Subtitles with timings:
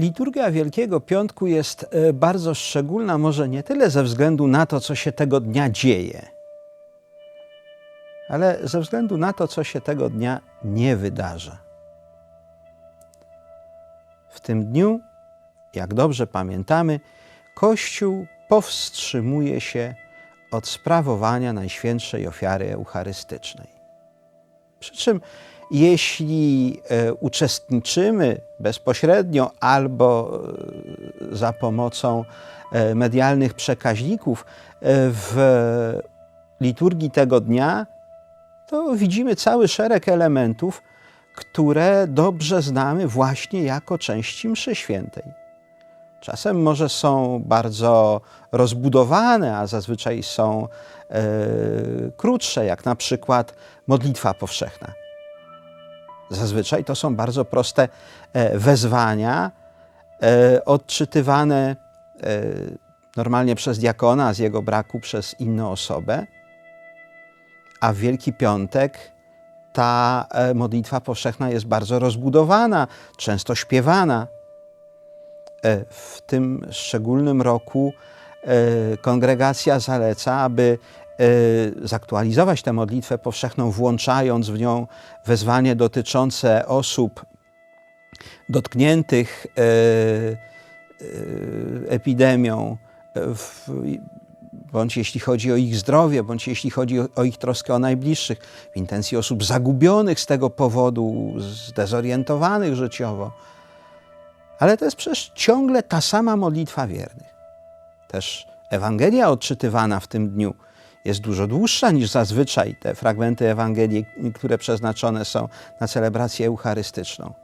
[0.00, 4.94] Liturgia Wielkiego Piątku jest e, bardzo szczególna, może nie tyle ze względu na to, co
[4.94, 6.26] się tego dnia dzieje,
[8.28, 11.58] ale ze względu na to, co się tego dnia nie wydarza.
[14.28, 15.00] W tym dniu,
[15.74, 17.00] jak dobrze pamiętamy,
[17.54, 19.94] Kościół powstrzymuje się
[20.50, 23.79] od sprawowania Najświętszej Ofiary Eucharystycznej.
[24.80, 25.20] Przy czym
[25.70, 30.40] jeśli e, uczestniczymy bezpośrednio albo
[31.32, 32.24] e, za pomocą
[32.72, 34.46] e, medialnych przekaźników
[34.82, 35.34] w
[36.60, 37.86] liturgii tego dnia,
[38.66, 40.82] to widzimy cały szereg elementów,
[41.34, 45.39] które dobrze znamy właśnie jako części mszy świętej.
[46.20, 48.20] Czasem może są bardzo
[48.52, 50.68] rozbudowane, a zazwyczaj są
[51.10, 51.22] e,
[52.16, 53.54] krótsze, jak na przykład
[53.86, 54.92] modlitwa powszechna.
[56.30, 57.88] Zazwyczaj to są bardzo proste
[58.32, 59.50] e, wezwania,
[60.22, 61.76] e, odczytywane
[62.22, 62.42] e,
[63.16, 66.26] normalnie przez diakona, z jego braku przez inną osobę.
[67.80, 69.12] A w Wielki Piątek
[69.72, 74.26] ta modlitwa powszechna jest bardzo rozbudowana, często śpiewana.
[75.90, 77.92] W tym szczególnym roku
[79.02, 80.78] kongregacja zaleca, aby
[81.20, 84.86] Y, zaktualizować tę modlitwę powszechną, włączając w nią
[85.26, 87.24] wezwanie dotyczące osób
[88.48, 89.46] dotkniętych
[91.88, 92.76] epidemią,
[94.72, 98.38] bądź jeśli chodzi o ich zdrowie, bądź jeśli chodzi o ich troskę o najbliższych,
[98.72, 103.32] w intencji osób zagubionych z tego powodu, zdezorientowanych życiowo.
[104.60, 107.34] Ale to jest przecież ciągle ta sama modlitwa wiernych.
[108.08, 110.54] Też Ewangelia odczytywana w tym dniu
[111.04, 115.48] jest dużo dłuższa niż zazwyczaj te fragmenty Ewangelii, które przeznaczone są
[115.80, 117.34] na celebrację eucharystyczną.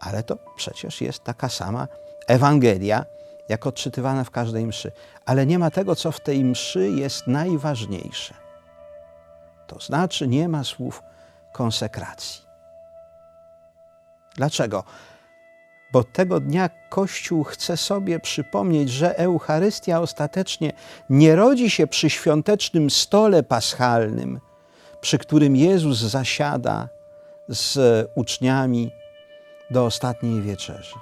[0.00, 1.88] Ale to przecież jest taka sama
[2.26, 3.04] Ewangelia,
[3.48, 4.92] jak odczytywana w każdej mszy.
[5.26, 8.34] Ale nie ma tego, co w tej mszy jest najważniejsze.
[9.66, 11.02] To znaczy nie ma słów
[11.52, 12.42] konsekracji.
[14.36, 14.84] Dlaczego?
[15.92, 20.72] Bo tego dnia Kościół chce sobie przypomnieć, że Eucharystia ostatecznie
[21.10, 24.40] nie rodzi się przy świątecznym stole paschalnym,
[25.00, 26.88] przy którym Jezus zasiada
[27.48, 27.78] z
[28.14, 28.90] uczniami
[29.70, 30.94] do ostatniej wieczerzy.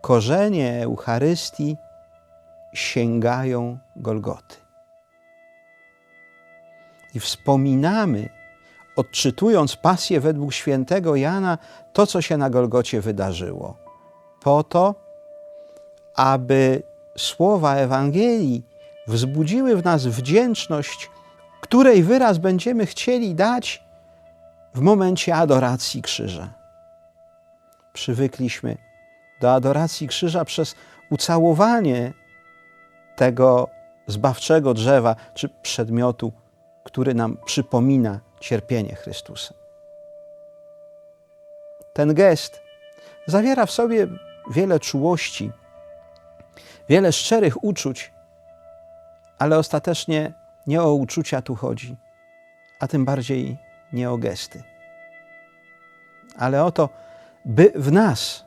[0.00, 1.76] Korzenie Eucharystii
[2.74, 4.56] sięgają Golgoty.
[7.14, 8.28] I wspominamy
[8.96, 11.58] odczytując pasję według świętego Jana,
[11.92, 13.76] to, co się na Golgocie wydarzyło.
[14.42, 14.94] Po to,
[16.14, 16.82] aby
[17.16, 18.62] słowa Ewangelii
[19.06, 21.10] wzbudziły w nas wdzięczność,
[21.60, 23.84] której wyraz będziemy chcieli dać
[24.74, 26.48] w momencie adoracji krzyża.
[27.92, 28.76] Przywykliśmy
[29.40, 30.74] do adoracji krzyża przez
[31.10, 32.12] ucałowanie
[33.16, 33.68] tego
[34.06, 36.32] zbawczego drzewa czy przedmiotu,
[36.84, 39.54] który nam przypomina cierpienie Chrystusa.
[41.92, 42.62] Ten gest
[43.26, 44.06] zawiera w sobie
[44.50, 45.52] wiele czułości,
[46.88, 48.12] wiele szczerych uczuć,
[49.38, 50.32] ale ostatecznie
[50.66, 51.96] nie o uczucia tu chodzi,
[52.80, 53.58] a tym bardziej
[53.92, 54.62] nie o gesty,
[56.36, 56.88] ale o to,
[57.44, 58.44] by w nas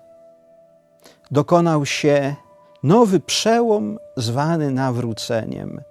[1.31, 2.35] dokonał się
[2.83, 5.81] nowy przełom zwany nawróceniem,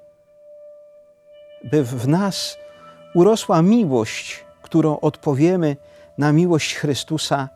[1.65, 2.57] by w nas
[3.15, 5.77] urosła miłość, którą odpowiemy
[6.19, 7.49] na miłość Chrystusa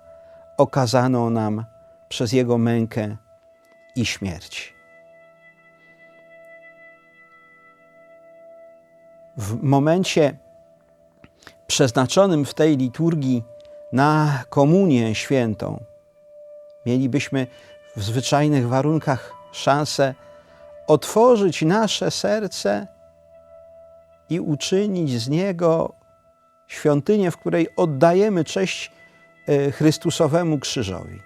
[0.57, 1.65] okazaną nam
[2.09, 3.17] przez Jego mękę
[3.97, 4.75] i śmierć.
[9.37, 10.37] W momencie
[11.67, 13.45] przeznaczonym w tej liturgii
[13.93, 15.85] na komunię świętą,
[16.87, 17.47] mielibyśmy
[17.97, 20.15] w zwyczajnych warunkach szansę
[20.87, 22.87] otworzyć nasze serce
[24.31, 25.95] i uczynić z niego
[26.67, 28.93] świątynię, w której oddajemy cześć
[29.47, 31.23] e, Chrystusowemu krzyżowi.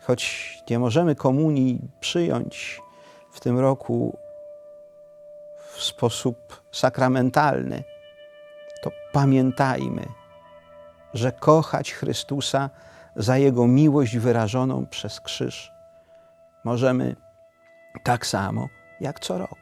[0.00, 2.80] Choć nie możemy komunii przyjąć
[3.32, 4.18] w tym roku
[5.72, 7.84] w sposób sakramentalny,
[8.82, 10.06] to pamiętajmy,
[11.14, 12.70] że kochać Chrystusa
[13.16, 15.72] za Jego miłość wyrażoną przez krzyż
[16.64, 17.16] możemy
[18.04, 18.68] tak samo
[19.00, 19.61] jak co roku.